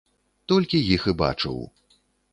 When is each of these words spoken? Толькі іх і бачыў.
Толькі 0.53 0.81
іх 0.95 1.05
і 1.13 1.15
бачыў. 1.21 1.63